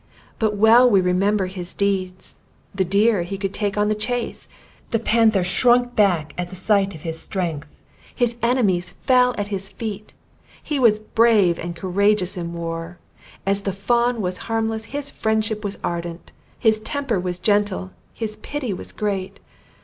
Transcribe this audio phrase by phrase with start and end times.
[0.39, 2.39] But well we remember his deeds!
[2.73, 4.47] The deer he could take on the chase!
[4.89, 7.67] The panther shrunk back at the sight of his strength!
[8.15, 10.13] His enemies fell at his feet!
[10.63, 12.97] He was brave and courageous in war!
[13.45, 18.73] As the fawn was harmless: his friendship was ardent: his temper was gentle: his pity
[18.73, 19.39] was great!